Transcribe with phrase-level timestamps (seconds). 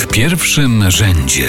[0.00, 1.48] W pierwszym rzędzie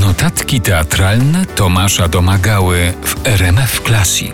[0.00, 4.32] notatki teatralne Tomasza Domagały w RMF Classic.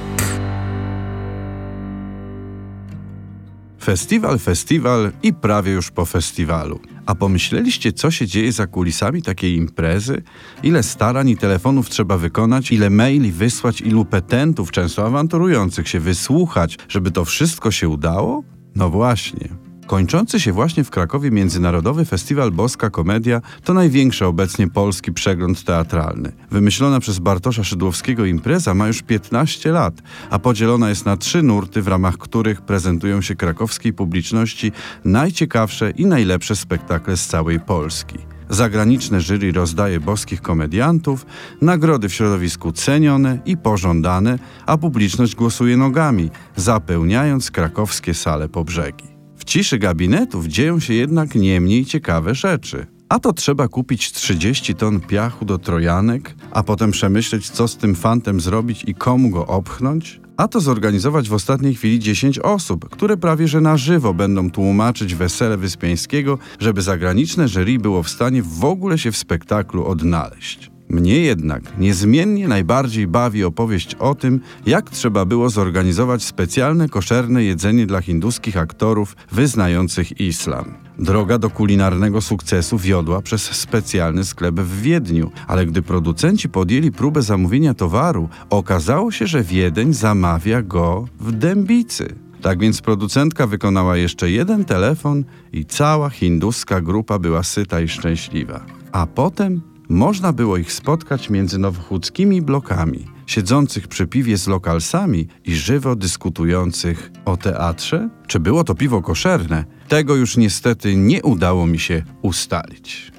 [3.83, 6.81] Festiwal, festiwal i prawie już po festiwalu.
[7.07, 10.23] A pomyśleliście, co się dzieje za kulisami takiej imprezy?
[10.63, 16.79] Ile starań i telefonów trzeba wykonać, ile maili wysłać, ilu petentów, często awanturujących się, wysłuchać,
[16.89, 18.45] żeby to wszystko się udało?
[18.75, 19.68] No właśnie.
[19.89, 26.33] Kończący się właśnie w Krakowie Międzynarodowy Festiwal Boska Komedia to największy obecnie polski przegląd teatralny.
[26.51, 29.95] Wymyślona przez Bartosza Szydłowskiego impreza ma już 15 lat,
[30.31, 34.73] a podzielona jest na trzy nurty, w ramach których prezentują się krakowskiej publiczności
[35.05, 38.19] najciekawsze i najlepsze spektakle z całej Polski.
[38.49, 41.27] Zagraniczne jury rozdaje boskich komediantów,
[41.63, 49.18] nagrody w środowisku cenione i pożądane, a publiczność głosuje nogami, zapełniając krakowskie sale po brzegi
[49.49, 52.87] ciszy gabinetów dzieją się jednak nie mniej ciekawe rzeczy.
[53.09, 57.95] A to trzeba kupić 30 ton piachu do trojanek, a potem przemyśleć, co z tym
[57.95, 60.21] fantem zrobić i komu go opchnąć?
[60.37, 65.15] A to zorganizować w ostatniej chwili 10 osób, które prawie że na żywo będą tłumaczyć
[65.15, 70.71] wesele Wyspiańskiego, żeby zagraniczne jury było w stanie w ogóle się w spektaklu odnaleźć.
[70.91, 77.87] Mnie jednak niezmiennie najbardziej bawi opowieść o tym, jak trzeba było zorganizować specjalne koszerne jedzenie
[77.87, 80.75] dla hinduskich aktorów wyznających islam.
[80.99, 87.23] Droga do kulinarnego sukcesu wiodła przez specjalny sklep w Wiedniu, ale gdy producenci podjęli próbę
[87.23, 92.15] zamówienia towaru, okazało się, że Wiedeń zamawia go w Dębicy.
[92.43, 98.67] Tak więc producentka wykonała jeszcze jeden telefon i cała hinduska grupa była syta i szczęśliwa.
[98.93, 105.55] A potem można było ich spotkać między nowochódzkimi blokami, siedzących przy piwie z lokalsami i
[105.55, 108.09] żywo dyskutujących o teatrze?
[108.27, 109.65] Czy było to piwo koszerne?
[109.89, 113.13] Tego już niestety nie udało mi się ustalić.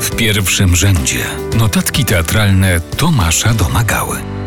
[0.00, 1.24] W pierwszym rzędzie
[1.58, 4.39] notatki teatralne Tomasza Domagały.